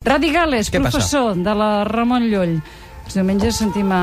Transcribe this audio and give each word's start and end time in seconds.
Radi 0.00 0.30
Gales, 0.32 0.70
Què 0.72 0.78
passa? 0.80 0.96
professor 0.96 1.34
de 1.44 1.52
la 1.52 1.84
Ramon 1.84 2.22
Llull. 2.32 2.54
Els 3.04 3.16
diumenges 3.18 3.58
sentim 3.60 3.90
a, 3.92 3.98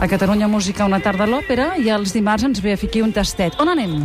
a 0.00 0.08
Catalunya 0.08 0.48
Música 0.48 0.86
una 0.88 0.98
tarda 1.04 1.26
a 1.26 1.28
l'òpera 1.28 1.74
i 1.76 1.90
els 1.92 2.14
dimarts 2.16 2.46
ens 2.48 2.62
ve 2.64 2.72
a 2.72 2.80
ficar 2.80 3.02
un 3.04 3.12
tastet. 3.12 3.52
On 3.60 3.68
anem? 3.68 3.98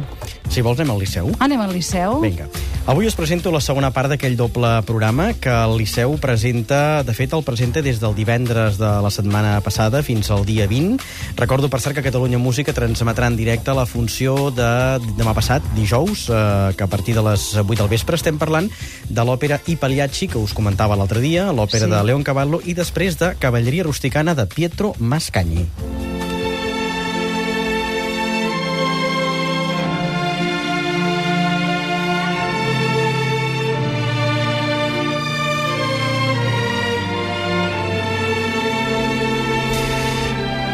Si 0.51 0.59
vols, 0.61 0.79
anem 0.79 0.91
al 0.91 0.99
Liceu. 0.99 1.29
Anem 1.39 1.61
al 1.63 1.71
Liceu? 1.71 2.19
Vinga. 2.19 2.49
Avui 2.85 3.07
us 3.09 3.15
presento 3.17 3.49
la 3.49 3.61
segona 3.63 3.89
part 3.95 4.11
d'aquell 4.11 4.35
doble 4.37 4.69
programa 4.85 5.31
que 5.41 5.49
el 5.49 5.77
Liceu 5.79 6.19
presenta, 6.21 7.01
de 7.01 7.15
fet, 7.17 7.31
el 7.33 7.41
presenta 7.47 7.81
des 7.81 7.97
del 8.03 8.13
divendres 8.13 8.77
de 8.77 8.91
la 9.01 9.09
setmana 9.09 9.55
passada 9.65 10.03
fins 10.05 10.29
al 10.29 10.45
dia 10.45 10.67
20. 10.69 10.99
Recordo, 11.39 11.71
per 11.71 11.79
cert, 11.81 11.95
que 11.97 12.03
Catalunya 12.05 12.37
Música 12.37 12.75
transmetrà 12.77 13.31
en 13.31 13.39
directe 13.39 13.73
la 13.73 13.87
funció 13.89 14.51
de 14.53 14.69
demà 15.17 15.33
passat, 15.33 15.63
dijous, 15.79 16.27
eh, 16.29 16.75
que 16.77 16.83
a 16.83 16.91
partir 16.91 17.15
de 17.15 17.23
les 17.25 17.55
8 17.55 17.79
del 17.81 17.89
vespre 17.95 18.19
estem 18.19 18.37
parlant 18.37 18.69
de 19.09 19.25
l'òpera 19.25 19.61
I 19.65 19.79
Pagliacci, 19.79 20.27
que 20.27 20.37
us 20.43 20.53
comentava 20.53 20.95
l'altre 20.99 21.23
dia, 21.23 21.49
l'òpera 21.55 21.87
Sí. 21.87 21.91
de 21.91 22.03
Leon 22.03 22.23
Cavallo, 22.23 22.61
i 22.65 22.75
després 22.75 23.17
de 23.17 23.33
Cavalleria 23.39 23.87
Rusticana 23.87 24.35
de 24.35 24.45
Pietro 24.45 24.93
Mascagni. 24.99 25.65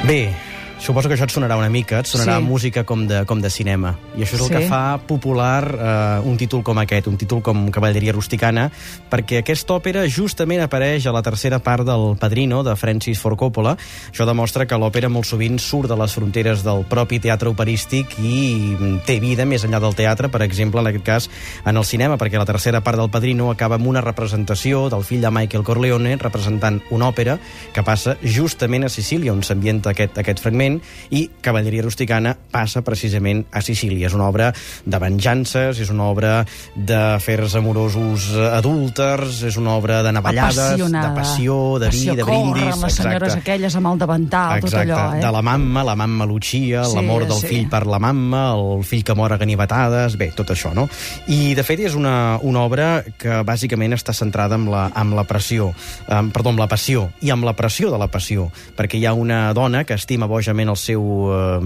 Bé, 0.04 0.34
suposo 0.82 1.08
que 1.08 1.14
això 1.16 1.28
et 1.28 1.32
sonarà 1.32 1.56
una 1.60 1.70
mica, 1.70 2.00
et 2.00 2.08
sonarà 2.10 2.40
Sí. 2.40 2.44
música 2.44 2.84
com 2.84 3.06
de, 3.08 3.24
com 3.26 3.40
de 3.40 3.50
cinema. 3.50 3.98
I 4.18 4.24
això 4.24 4.34
és 4.36 4.42
el 4.42 4.48
Sí. 4.48 4.54
que 4.56 4.62
fa 4.68 4.98
popular 4.98 5.64
eh, 5.80 6.28
un 6.28 6.38
títol 6.38 6.64
com 6.64 6.78
aquest, 6.80 7.08
un 7.08 7.18
títol 7.18 7.42
com 7.44 7.70
Cavalleria 7.70 8.12
Rusticana, 8.14 8.72
perquè 9.10 9.40
aquesta 9.40 9.74
òpera 9.76 10.08
justament 10.10 10.62
apareix 10.62 11.06
a 11.06 11.12
la 11.14 11.22
tercera 11.22 11.60
part 11.60 11.86
del 11.86 12.18
Padrino, 12.18 12.64
de 12.64 12.76
Francis 12.76 13.20
Ford 13.20 13.38
Coppola. 13.38 13.78
Això 14.12 14.26
demostra 14.26 14.66
que 14.66 14.76
l'òpera 14.76 15.08
molt 15.10 15.26
sovint 15.26 15.60
surt 15.60 15.88
de 15.88 15.96
les 15.96 16.12
fronteres 16.14 16.64
del 16.64 16.84
propi 16.86 17.20
teatre 17.20 17.50
operístic 17.50 18.18
i 18.20 18.76
mm, 18.80 19.06
té 19.06 19.20
vida 19.20 19.46
més 19.46 19.64
enllà 19.64 19.80
del 19.80 19.94
teatre, 19.96 20.30
per 20.30 20.42
exemple, 20.42 20.82
en 20.82 20.88
aquest 20.88 21.06
cas, 21.06 21.30
en 21.64 21.78
el 21.78 21.86
cinema, 21.86 22.18
perquè 22.18 22.38
la 22.40 22.46
tercera 22.46 22.82
part 22.82 22.98
del 22.98 23.10
Padrino 23.12 23.52
acaba 23.52 23.76
amb 23.76 23.86
una 23.88 24.02
representació 24.02 24.90
del 24.90 25.04
fill 25.04 25.22
de 25.22 25.30
Michael 25.30 25.64
Corleone 25.64 26.18
representant 26.18 26.82
una 26.90 27.08
òpera 27.12 27.38
que 27.74 27.84
passa 27.84 28.18
justament 28.24 28.84
a 28.86 28.90
Sicília, 28.90 29.32
on 29.32 29.44
s'ambienta 29.44 29.92
aquest, 29.92 30.18
aquest 30.18 30.40
fragment, 30.40 30.71
i 31.12 31.26
Cavalleria 31.42 31.84
Rusticana 31.86 32.36
passa 32.52 32.84
precisament 32.86 33.46
a 33.52 33.62
Sicília. 33.66 34.08
És 34.08 34.16
una 34.18 34.28
obra 34.30 34.52
de 34.86 35.02
venjances, 35.02 35.80
és 35.82 35.90
una 35.94 36.08
obra 36.12 36.34
d'afers 36.76 37.56
amorosos 37.60 38.30
adúlters, 38.52 39.42
és 39.48 39.58
una 39.58 39.76
obra 39.76 40.02
de 40.06 40.12
navallades, 40.16 40.58
Apassionada. 40.58 41.10
de 41.10 41.16
passió, 41.20 41.58
de 41.80 41.90
vi, 41.90 42.06
Passió, 42.06 42.16
de 42.16 42.24
brindis... 42.28 42.84
les 42.84 43.00
senyores 43.02 43.36
aquelles 43.36 43.76
amb 43.76 43.92
el 43.92 44.02
davantal, 44.02 44.58
Exacte, 44.60 44.72
tot 44.72 44.80
allò, 44.84 45.18
eh? 45.18 45.22
de 45.24 45.32
la 45.32 45.42
mamma, 45.42 45.84
la 45.88 45.96
mamma 45.96 46.26
Lucia, 46.30 46.86
Sí, 46.86 46.96
l'amor 46.96 47.26
del 47.28 47.40
sí. 47.42 47.48
fill 47.48 47.70
per 47.72 47.86
la 47.90 48.00
mamma, 48.00 48.44
el 48.56 48.84
fill 48.88 49.04
que 49.08 49.16
mor 49.18 49.34
a 49.34 49.40
ganivetades, 49.42 50.18
bé, 50.20 50.32
tot 50.36 50.54
això, 50.54 50.74
no? 50.78 50.88
I, 51.32 51.54
de 51.58 51.66
fet, 51.66 51.82
és 51.88 51.96
una, 51.98 52.38
una 52.46 52.64
obra 52.68 52.90
que 53.18 53.42
bàsicament 53.48 53.96
està 53.98 54.14
centrada 54.14 54.56
amb 54.60 54.70
la, 54.72 54.86
amb 54.94 55.16
la 55.18 55.26
pressió, 55.30 55.72
eh, 56.08 56.22
perdó, 56.34 56.54
amb 56.54 56.62
la 56.62 56.70
passió, 56.72 57.10
i 57.22 57.32
amb 57.34 57.46
la 57.48 57.56
pressió 57.58 57.92
de 57.92 58.00
la 58.02 58.10
passió, 58.12 58.50
perquè 58.78 59.00
hi 59.00 59.06
ha 59.08 59.14
una 59.18 59.54
dona 59.58 59.84
que 59.88 59.98
estima 59.98 60.30
bojament 60.30 60.61
el 60.70 60.78
seu 60.78 61.02
eh, 61.32 61.58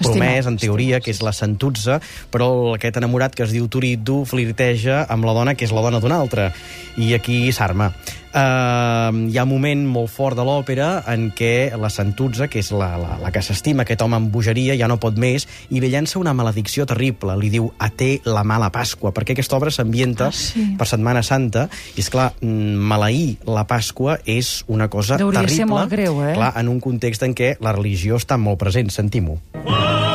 promès, 0.00 0.48
en 0.48 0.56
teoria, 0.60 1.02
que 1.02 1.12
és 1.12 1.22
la 1.24 1.34
Santuzza, 1.36 2.00
però 2.32 2.48
aquest 2.76 2.96
enamorat 3.02 3.36
que 3.36 3.44
es 3.44 3.52
diu 3.52 3.68
Turiddu 3.68 4.22
flirteja 4.28 5.04
amb 5.12 5.28
la 5.28 5.36
dona 5.36 5.56
que 5.58 5.68
és 5.68 5.74
la 5.74 5.84
dona 5.84 6.00
d'una 6.00 6.20
altra, 6.22 6.50
i 6.96 7.12
aquí 7.18 7.44
s'arma. 7.52 7.92
Uh, 8.32 9.28
hi 9.28 9.36
ha 9.36 9.42
un 9.44 9.50
moment 9.50 9.82
molt 9.92 10.08
fort 10.08 10.38
de 10.38 10.44
l'òpera 10.46 11.02
en 11.12 11.26
què 11.36 11.72
la 11.76 11.90
Santuzza, 11.92 12.46
que 12.48 12.62
és 12.62 12.70
la, 12.72 12.94
la, 12.96 13.18
la 13.20 13.30
que 13.34 13.42
s'estima 13.44 13.84
aquest 13.84 14.00
home 14.00 14.16
amb 14.16 14.30
bogeria, 14.32 14.72
ja 14.80 14.88
no 14.88 14.96
pot 15.02 15.18
més, 15.20 15.44
i 15.68 15.82
li 15.84 15.90
llança 15.92 16.16
una 16.20 16.32
maledicció 16.32 16.86
terrible. 16.88 17.36
Li 17.36 17.50
diu, 17.52 17.68
a 17.76 17.90
té 17.92 18.14
la 18.24 18.40
mala 18.48 18.70
Pasqua, 18.72 19.12
perquè 19.12 19.36
aquesta 19.36 19.58
obra 19.60 19.70
s'ambienta 19.74 20.30
Ah, 20.30 20.32
sí. 20.32 20.64
per 20.78 20.86
Setmana 20.88 21.20
Santa, 21.26 21.66
i 21.96 22.00
és 22.00 22.08
clar, 22.12 22.30
mm, 22.40 22.80
maleir 22.92 23.36
la 23.44 23.66
Pasqua 23.68 24.18
és 24.24 24.62
una 24.68 24.88
cosa 24.88 25.18
Deuria 25.20 25.40
terrible. 25.42 25.56
ser 25.56 25.66
molt 25.68 25.90
greu, 25.92 26.22
eh? 26.24 26.32
Clar, 26.38 26.52
en 26.56 26.68
un 26.72 26.80
context 26.80 27.22
en 27.28 27.34
què 27.36 27.56
la 27.60 27.72
religió 27.76 28.16
està 28.16 28.38
molt 28.40 28.58
present, 28.62 28.88
sentim-ho. 28.90 29.38
Vada! 29.64 30.11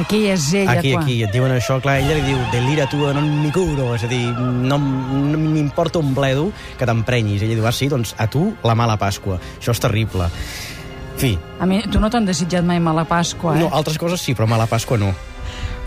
Aquí 0.00 0.22
és 0.32 0.46
ella, 0.54 0.78
Aquí, 0.78 0.94
quan... 0.94 1.04
aquí, 1.04 1.18
et 1.26 1.32
diuen 1.34 1.52
això, 1.52 1.76
clar, 1.84 1.98
ella 2.00 2.16
li 2.16 2.24
diu 2.24 2.38
delira 2.54 2.86
tu, 2.88 3.02
no 3.12 3.20
mi 3.20 3.50
curo, 3.52 3.90
és 3.94 4.06
a 4.06 4.08
dir, 4.08 4.22
no, 4.32 4.78
no 4.80 5.40
m'importa 5.40 6.00
un 6.00 6.14
bledo 6.16 6.48
que 6.80 6.88
t'emprenyis. 6.88 7.44
Ella 7.44 7.58
diu, 7.58 7.66
ah, 7.68 7.74
sí, 7.76 7.90
doncs 7.92 8.14
a 8.16 8.26
tu 8.32 8.48
la 8.64 8.76
mala 8.78 8.96
Pasqua. 9.00 9.36
Això 9.58 9.76
és 9.76 9.82
terrible. 9.82 10.30
En 10.30 11.20
fi, 11.20 11.34
A 11.60 11.68
mi, 11.68 11.82
tu 11.92 12.00
no 12.00 12.08
t'han 12.08 12.24
desitjat 12.24 12.64
mai 12.64 12.80
mala 12.80 13.04
Pasqua, 13.04 13.58
eh? 13.58 13.60
no, 13.60 13.68
altres 13.76 14.00
coses 14.00 14.24
sí, 14.24 14.32
però 14.32 14.48
mala 14.48 14.64
Pasqua 14.70 14.96
no. 14.96 15.12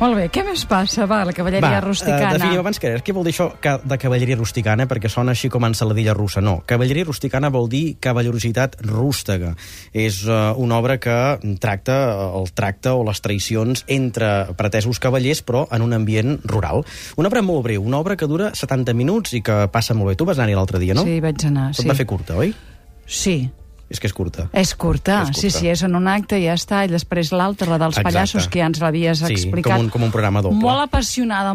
Molt 0.01 0.17
bé, 0.17 0.25
què 0.33 0.41
més 0.43 0.65
passa? 0.67 1.05
Va, 1.07 1.21
la 1.23 1.31
cavalleria 1.31 1.77
Va, 1.77 1.81
rusticana. 1.85 2.33
eh, 2.33 2.39
definim 2.39 2.59
abans 2.59 2.79
que 2.81 2.89
res. 2.91 3.03
Què 3.05 3.13
vol 3.15 3.23
dir 3.23 3.31
això 3.31 3.45
de 3.85 3.97
cavalleria 4.01 4.35
rusticana? 4.35 4.87
Perquè 4.89 5.07
sona 5.07 5.31
així 5.31 5.47
com 5.53 5.63
ensaladilla 5.63 6.15
russa. 6.17 6.41
No, 6.41 6.57
cavalleria 6.65 7.05
rusticana 7.05 7.49
vol 7.53 7.69
dir 7.69 7.95
cavallerositat 8.03 8.75
rústega. 8.81 9.53
És 9.93 10.25
uh, 10.27 10.57
una 10.59 10.79
obra 10.81 10.97
que 10.99 11.15
tracta 11.61 11.95
eh, 12.11 12.27
el 12.41 12.51
tracte 12.51 12.91
o 12.91 13.05
les 13.07 13.21
traïcions 13.23 13.85
entre 13.87 14.53
pretesos 14.59 14.99
cavallers, 14.99 15.43
però 15.45 15.67
en 15.71 15.81
un 15.85 15.93
ambient 15.93 16.39
rural. 16.43 16.83
Una 17.15 17.29
obra 17.31 17.41
molt 17.41 17.63
breu, 17.63 17.83
una 17.85 17.99
obra 18.03 18.17
que 18.17 18.27
dura 18.27 18.51
70 18.53 18.93
minuts 18.93 19.37
i 19.39 19.41
que 19.41 19.69
passa 19.71 19.93
molt 19.93 20.11
bé. 20.11 20.15
Tu 20.19 20.25
vas 20.25 20.37
anar-hi 20.37 20.57
l'altre 20.57 20.83
dia, 20.83 20.97
no? 20.97 21.05
Sí, 21.07 21.21
vaig 21.23 21.45
anar, 21.47 21.71
Se't 21.73 21.85
sí. 21.85 21.89
va 21.93 21.95
fer 21.95 22.09
curta, 22.09 22.35
oi? 22.35 22.51
Sí, 23.07 23.51
És 23.89 23.99
que 23.99 24.07
és 24.07 24.13
curta. 24.13 24.47
És 24.53 24.73
curta, 24.75 25.21
És 25.21 25.27
curta. 25.27 25.39
sí, 25.41 25.49
sí, 25.51 25.67
és 25.69 25.83
en 25.83 25.93
un 25.95 26.07
acte 26.07 26.39
i 26.39 26.45
ja 26.47 26.53
està, 26.55 26.83
i 26.85 26.87
després 26.89 27.31
l'altra, 27.31 27.67
la 27.69 27.77
dels 27.77 27.97
Exacte. 27.97 28.09
pallassos, 28.09 28.47
que 28.47 28.59
ja 28.59 28.65
ens 28.65 28.79
l'havies 28.81 29.19
Sí, 29.19 29.33
explicat. 29.33 29.73
com 29.75 29.81
un- 29.85 29.89
com 29.89 30.03
un 30.03 30.11
programa 30.11 30.41
doble. 30.41 30.57
Molt 30.57 30.81
apassionada, 30.81 31.53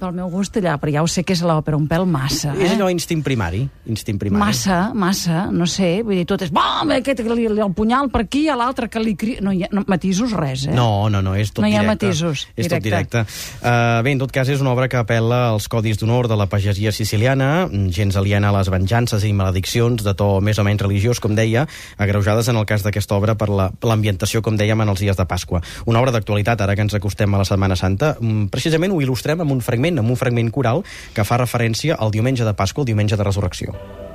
pel 0.00 0.12
meu 0.16 0.28
gust 0.32 0.56
allà, 0.56 0.78
però 0.80 0.92
ja 0.92 1.02
ho 1.02 1.06
sé 1.10 1.24
que 1.24 1.34
és 1.34 1.42
l'òpera, 1.42 1.76
un 1.76 1.86
pèl 1.88 2.06
massa. 2.06 2.54
És 2.58 2.70
Eh? 2.70 2.76
allò 2.76 2.88
instint 2.90 3.22
primari. 3.22 3.68
Instint 3.86 4.18
primari. 4.18 4.44
Massa, 4.44 4.92
massa, 4.94 5.46
no 5.52 5.66
sé, 5.66 6.02
vull 6.02 6.14
dir, 6.16 6.24
tot 6.26 6.42
és, 6.42 6.50
bam, 6.50 6.90
aquest 6.90 7.22
que 7.22 7.34
li, 7.34 7.46
el 7.46 7.72
punyal 7.74 8.08
per 8.10 8.22
aquí, 8.22 8.48
a 8.48 8.56
l'altre 8.56 8.88
que 8.88 9.00
li 9.00 9.14
cria... 9.16 9.40
No 9.40 9.52
hi 9.52 9.64
ha 9.64 9.68
no, 9.72 9.84
matisos 9.86 10.32
res, 10.32 10.66
eh? 10.66 10.72
No, 10.72 11.08
no, 11.10 11.20
no, 11.22 11.34
és 11.34 11.52
tot 11.52 11.62
No 11.62 11.68
hi 11.68 11.74
ha 11.76 11.82
directe. 11.82 12.06
matisos, 12.06 12.46
És 12.56 12.68
tot 12.68 12.82
directe. 12.82 13.18
directe. 13.24 13.32
Uh, 13.62 14.02
bé, 14.02 14.12
en 14.12 14.18
tot 14.18 14.32
cas, 14.32 14.48
és 14.48 14.60
una 14.60 14.70
obra 14.72 14.88
que 14.88 14.96
apel·la 14.98 15.50
als 15.52 15.68
codis 15.68 15.98
d'honor 15.98 16.28
de 16.28 16.36
la 16.36 16.46
pagesia 16.46 16.92
siciliana, 16.92 17.68
gens 17.90 18.16
aliena 18.16 18.48
a 18.48 18.52
les 18.58 18.70
venjances 18.70 19.22
i 19.24 19.32
malediccions 19.32 20.02
de 20.02 20.14
to 20.14 20.40
més 20.40 20.58
o 20.58 20.64
menys 20.64 20.80
religiós, 20.80 21.20
com 21.26 21.34
deia, 21.34 21.66
agreujades 21.98 22.48
en 22.52 22.60
el 22.62 22.66
cas 22.70 22.86
d'aquesta 22.86 23.18
obra 23.18 23.34
per 23.34 23.50
la- 23.50 23.72
l'ambientació, 23.82 24.42
com 24.46 24.56
dèiem, 24.56 24.80
en 24.86 24.94
els 24.94 25.02
dies 25.02 25.18
de 25.18 25.26
Pasqua. 25.26 25.62
Una 25.84 26.00
obra 26.00 26.14
d'actualitat, 26.14 26.60
ara 26.62 26.78
que 26.78 26.86
ens 26.86 26.94
acostem 26.94 27.34
a 27.34 27.42
la 27.42 27.44
Setmana 27.44 27.76
Santa, 27.76 28.16
mm, 28.20 28.48
precisament 28.54 28.92
ho 28.94 29.02
il·lustrem 29.02 29.40
amb 29.42 29.50
un 29.50 29.60
fragment, 29.60 29.98
amb 29.98 30.10
un 30.10 30.16
fragment 30.16 30.52
coral 30.54 30.84
que 31.14 31.24
fa 31.24 31.42
referència 31.42 31.96
al 31.98 32.14
diumenge 32.14 32.44
de 32.44 32.54
Pasqua, 32.54 32.82
el 32.82 32.92
diumenge 32.94 33.16
de 33.16 33.24
Resurrecció. 33.24 34.05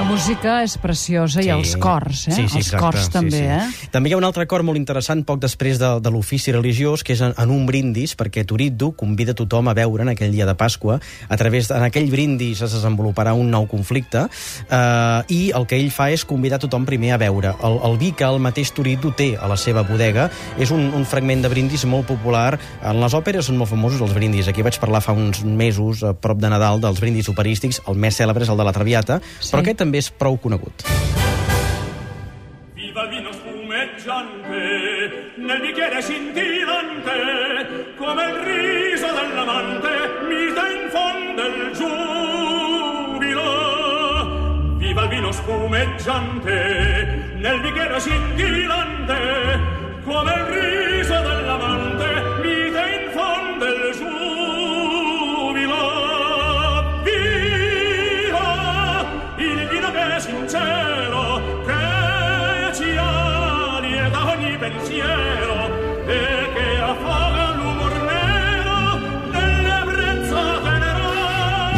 La 0.00 0.06
música 0.08 0.52
és 0.64 0.78
preciosa 0.80 1.42
i 1.44 1.50
els 1.52 1.74
cors, 1.76 2.22
eh? 2.30 2.32
Sí, 2.32 2.46
sí, 2.48 2.56
els 2.56 2.68
exacte, 2.70 2.80
cors 2.80 3.02
sí, 3.04 3.10
també, 3.12 3.36
sí. 3.36 3.48
eh? 3.52 3.88
També 3.92 4.08
hi 4.08 4.14
ha 4.14 4.18
un 4.20 4.24
altre 4.24 4.46
cor 4.48 4.62
molt 4.64 4.78
interessant 4.80 5.20
poc 5.28 5.42
després 5.42 5.76
de, 5.80 5.90
de 6.00 6.12
l'ofici 6.14 6.54
religiós, 6.54 7.02
que 7.04 7.12
és 7.12 7.20
en, 7.26 7.34
en 7.36 7.50
un 7.52 7.66
brindis, 7.68 8.14
perquè 8.16 8.46
Turiddu 8.48 8.94
convida 8.96 9.34
tothom 9.36 9.68
a 9.68 9.74
veure 9.76 10.06
en 10.06 10.12
aquell 10.14 10.32
dia 10.32 10.46
de 10.48 10.54
Pasqua. 10.56 10.96
A 11.28 11.36
través 11.36 11.68
en 11.74 11.84
aquell 11.84 12.08
brindis 12.12 12.62
es 12.64 12.72
desenvoluparà 12.78 13.34
un 13.36 13.50
nou 13.52 13.66
conflicte 13.68 14.22
eh, 14.24 15.34
i 15.36 15.40
el 15.58 15.66
que 15.68 15.76
ell 15.76 15.90
fa 15.92 16.08
és 16.14 16.24
convidar 16.24 16.60
tothom 16.64 16.88
primer 16.88 17.12
a 17.12 17.20
veure. 17.20 17.52
El, 17.60 17.76
el 17.90 17.98
vi 18.00 18.14
que 18.16 18.24
el 18.24 18.40
mateix 18.40 18.72
Turiddu 18.72 19.12
té 19.12 19.34
a 19.36 19.50
la 19.52 19.58
seva 19.60 19.84
bodega 19.84 20.30
és 20.56 20.72
un, 20.72 20.88
un 20.96 21.04
fragment 21.04 21.44
de 21.44 21.52
brindis 21.52 21.84
molt 21.84 22.08
popular. 22.08 22.54
En 22.80 23.02
les 23.04 23.18
òperes 23.20 23.50
són 23.50 23.60
molt 23.60 23.74
famosos 23.74 24.00
els 24.06 24.16
brindis. 24.16 24.48
Aquí 24.48 24.64
vaig 24.64 24.80
parlar 24.80 25.04
fa 25.04 25.12
uns 25.12 25.44
mesos, 25.44 26.00
a 26.08 26.14
prop 26.16 26.40
de 26.40 26.48
Nadal, 26.48 26.80
dels 26.80 27.04
brindis 27.04 27.28
operístics. 27.28 27.82
El 27.84 28.00
més 28.00 28.16
cèlebre 28.16 28.48
és 28.48 28.54
el 28.56 28.64
de 28.64 28.68
la 28.70 28.72
Traviata, 28.76 29.20
Sí. 29.40 29.52
però 29.52 29.60
aquest 29.60 29.82
també 29.84 29.89
és 29.94 30.10
prou 30.10 30.38
conegut. 30.38 30.82
Viva 32.74 33.06
vino 33.06 33.32
spumeggiante 33.32 35.32
nel 35.36 35.60
bicchiere 35.60 36.02
scintillante 36.02 37.94
come 37.96 38.24
il 38.24 38.34
riso 38.50 39.06
dell'amante 39.06 39.88
mite 40.28 40.60
in 40.74 40.88
fondo 40.90 41.42
il 41.46 41.70
giubilo. 41.76 43.48
Viva 44.78 45.06
vino 45.06 45.32
spumeggiante 45.32 47.32
nel 47.36 47.60
bicchiere 47.60 48.00
scintillante 48.00 49.18
come 50.04 50.32
il 50.32 50.44
riso 50.44 50.99
pensiero 64.70 65.70
e 66.06 66.69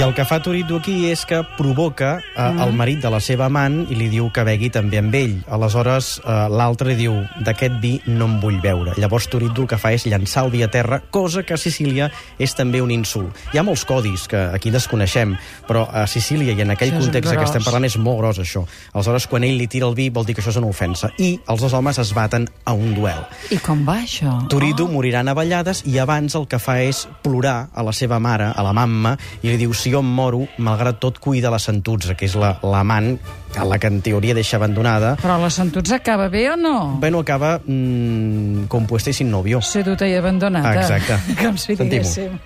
I 0.02 0.04
el 0.04 0.16
que 0.18 0.24
fa 0.26 0.40
Turiddu 0.42 0.80
aquí 0.80 1.04
és 1.06 1.20
que 1.22 1.36
provoca 1.54 2.16
eh, 2.18 2.44
el 2.64 2.72
marit 2.74 2.98
de 3.04 3.10
la 3.12 3.20
seva 3.22 3.44
amant 3.46 3.84
i 3.86 3.94
li 3.94 4.08
diu 4.10 4.32
que 4.34 4.42
begui 4.42 4.66
també 4.74 4.98
amb 4.98 5.14
ell. 5.14 5.36
Aleshores, 5.46 6.16
eh, 6.18 6.38
l'altre 6.50 6.96
diu, 6.98 7.20
d'aquest 7.46 7.76
vi 7.78 7.92
no 8.08 8.26
en 8.26 8.40
vull 8.42 8.56
beure. 8.58 8.96
Llavors 8.98 9.28
Turiddu 9.30 9.62
el 9.62 9.68
que 9.70 9.78
fa 9.78 9.92
és 9.94 10.02
llançar 10.10 10.42
el 10.42 10.50
vi 10.50 10.64
a 10.66 10.68
terra, 10.74 10.98
cosa 11.14 11.44
que 11.46 11.54
a 11.54 11.60
Sicília 11.60 12.08
és 12.42 12.56
també 12.58 12.80
un 12.82 12.90
insult. 12.90 13.30
Hi 13.54 13.60
ha 13.60 13.62
molts 13.62 13.84
codis 13.86 14.24
que 14.26 14.40
aquí 14.56 14.72
desconeixem, 14.74 15.36
però 15.68 15.84
a 15.86 16.02
Sicília 16.10 16.50
i 16.50 16.66
en 16.66 16.74
aquell 16.74 16.96
Això 16.96 17.04
context 17.04 17.36
que 17.38 17.46
estem 17.46 17.62
parlant 17.62 17.86
és 17.86 17.94
molt 17.94 18.18
gros, 18.24 18.42
això. 18.42 18.64
Aleshores, 18.96 19.28
quan 19.30 19.46
ell 19.46 19.54
li 19.54 19.70
tira 19.70 19.86
el 19.86 19.94
vi, 19.94 20.08
vol 20.10 20.26
dir 20.26 20.34
que 20.34 20.42
això 20.42 20.50
és 20.50 20.58
una 20.58 20.72
ofensa. 20.74 21.12
I 21.22 21.36
els 21.46 21.62
dos 21.62 21.78
homes 21.78 22.02
es 22.02 22.10
baten 22.10 22.48
a 22.64 22.74
un 22.74 22.96
duel. 22.98 23.22
I 23.54 23.62
com 23.62 23.86
va, 23.86 24.00
això? 24.02 24.34
Turiddu 24.50 24.90
morirà 24.90 25.22
navallades 25.22 25.86
i 25.86 25.94
abans 26.02 26.34
el 26.34 26.50
que 26.50 26.58
fa 26.58 26.80
és 26.82 27.06
plorar 27.22 27.70
a 27.70 27.86
la 27.86 27.94
seva 27.94 28.18
mare, 28.18 28.50
a 28.50 28.66
la 28.66 28.74
mamma, 28.74 29.14
i 29.46 29.54
li 29.54 29.62
diu, 29.62 29.70
si 29.70 29.91
jo 29.92 30.00
em 30.00 30.08
moro, 30.08 30.46
malgrat 30.58 30.98
tot 31.02 31.18
cuida 31.20 31.50
la 31.52 31.58
Santuzza, 31.60 32.14
que 32.16 32.24
és 32.26 32.34
la- 32.34 32.56
l'amant 32.64 33.18
a 33.60 33.64
la 33.68 33.78
que 33.78 33.86
en 33.92 34.00
teoria 34.00 34.34
deixa 34.34 34.56
abandonada. 34.56 35.16
Però 35.20 35.36
la 35.38 35.50
Santutza 35.52 35.96
acaba 36.00 36.28
bé 36.32 36.48
o 36.50 36.56
no? 36.56 36.96
Bueno, 36.98 37.20
acaba 37.20 37.58
mmm, 37.64 38.64
compuesta 38.72 39.10
i 39.10 39.12
sin 39.12 39.30
novio. 39.30 39.60
Seduta 39.60 40.06
i 40.08 40.14
abandonada. 40.16 40.80
Exacte. 40.80 41.18
Com 41.44 41.58
si 41.60 41.76
diguéssim. 41.76 42.40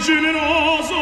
Generoso 0.00 1.00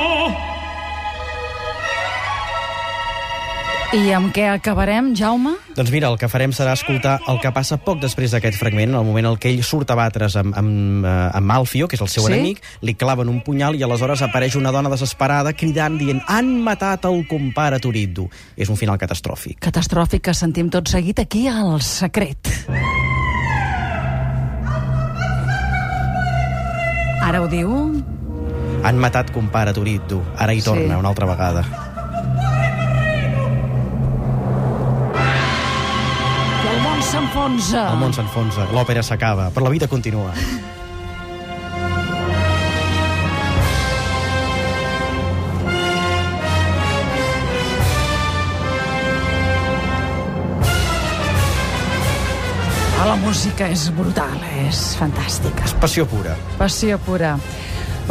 I 3.90 4.12
amb 4.14 4.31
què 4.31 4.44
acabarem, 4.46 5.08
Jaume? 5.19 5.56
Doncs 5.75 5.90
mira, 5.90 6.06
el 6.12 6.19
que 6.20 6.28
farem 6.31 6.52
serà 6.54 6.76
escoltar 6.78 7.16
el 7.26 7.40
que 7.42 7.50
passa 7.50 7.75
poc 7.82 7.98
després 7.98 8.31
d'aquest 8.31 8.54
fragment, 8.60 8.92
en 8.92 8.98
el 9.00 9.06
moment 9.08 9.26
en 9.32 9.34
què 9.42 9.50
ell 9.50 9.64
surt 9.66 9.90
a 9.90 9.96
batre's 9.98 10.37
amb, 10.38 10.54
amb, 10.54 11.02
eh, 11.02 11.14
amb 11.34 11.50
Alfio, 11.56 11.88
que 11.90 11.96
és 11.98 12.04
el 12.04 12.06
seu 12.12 12.22
Sí? 12.28 12.31
enemic, 12.32 12.60
li 12.87 12.94
claven 12.94 13.28
un 13.28 13.40
punyal 13.42 13.75
i 13.75 13.82
aleshores 13.82 14.22
apareix 14.22 14.54
una 14.54 14.70
dona 14.70 14.88
desesperada 14.94 15.52
cridant, 15.54 15.98
dient 15.98 16.22
han 16.28 16.52
matat 16.62 17.04
el 17.10 17.26
compare 17.26 17.81
Turiddu. 17.81 18.28
És 18.56 18.69
un 18.70 18.76
final 18.76 18.96
catastròfic. 18.96 19.58
Catastròfic 19.58 20.22
que 20.22 20.34
sentim 20.34 20.70
tot 20.70 20.86
seguit 20.86 21.19
aquí 21.19 21.48
al 21.48 21.82
Secret. 21.82 22.46
Ara 27.26 27.43
ho 27.43 27.48
diu? 27.48 27.75
Han 28.85 28.99
matat 28.99 29.31
compare 29.35 29.73
Turiddu. 29.77 30.23
Ara 30.37 30.53
hi 30.55 30.61
Sí. 30.61 30.65
torna 30.71 30.99
una 30.99 31.09
altra 31.09 31.27
vegada. 31.27 31.62
I 36.65 36.69
el 36.75 36.81
món 36.87 37.03
s'enfonsa. 37.03 37.85
El 37.93 37.99
món 37.99 38.12
s'enfonsa, 38.17 38.67
l'òpera 38.73 39.03
s'acaba, 39.03 39.50
però 39.50 39.65
la 39.69 39.71
vida 39.71 39.88
continua. 39.88 40.32
Ah, 53.00 53.06
la 53.09 53.17
música 53.17 53.69
és 53.73 53.87
brutal, 53.97 54.35
és 54.67 54.81
fantàstica. 55.00 55.65
Passió 55.81 56.05
pura. 56.09 56.35
Passió 56.59 56.99
pura. 57.00 57.37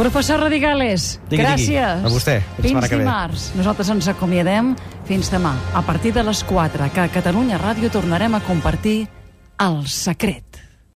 Professor 0.00 0.40
Radigales, 0.40 1.20
Digui, 1.28 1.42
digui. 1.42 1.44
gràcies. 1.44 2.04
A 2.06 2.08
vostè. 2.08 2.38
Fins 2.56 2.70
Fins 2.70 2.88
que 2.88 2.96
ve. 2.96 3.02
dimarts. 3.02 3.50
Nosaltres 3.54 3.90
ens 3.92 4.08
acomiadem 4.08 4.72
fins 5.04 5.28
demà, 5.28 5.52
a 5.76 5.82
partir 5.84 6.14
de 6.16 6.22
les 6.24 6.40
4, 6.48 6.88
que 6.94 7.00
a 7.04 7.08
Catalunya 7.12 7.58
Ràdio 7.60 7.90
tornarem 7.92 8.34
a 8.34 8.40
compartir 8.40 9.10
el 9.60 9.86
secret. 9.86 10.49